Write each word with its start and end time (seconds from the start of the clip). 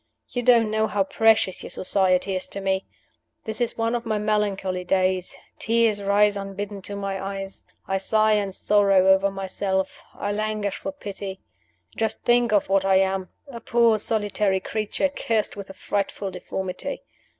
You 0.29 0.41
don't 0.41 0.71
know 0.71 0.87
how 0.87 1.03
precious 1.03 1.61
your 1.61 1.69
society 1.69 2.35
is 2.35 2.47
to 2.47 2.59
me. 2.59 2.87
This 3.45 3.61
is 3.61 3.77
one 3.77 3.93
of 3.93 4.03
my 4.03 4.17
melancholy 4.17 4.83
days. 4.83 5.35
Tears 5.59 6.01
rise 6.01 6.35
unbidden 6.35 6.81
to 6.89 6.95
my 6.95 7.23
eyes. 7.23 7.67
I 7.87 7.99
sigh 7.99 8.33
and 8.33 8.55
sorrow 8.55 9.05
over 9.09 9.29
myself; 9.29 10.01
I 10.15 10.31
languish 10.31 10.77
for 10.77 10.91
pity. 10.91 11.41
Just 11.95 12.23
think 12.25 12.51
of 12.51 12.67
what 12.67 12.83
I 12.83 12.95
am! 12.95 13.29
A 13.47 13.59
poor 13.61 13.99
solitary 13.99 14.59
creature, 14.59 15.07
cursed 15.07 15.55
with 15.55 15.69
a 15.69 15.73
frightful 15.75 16.31
deformity. 16.31 17.03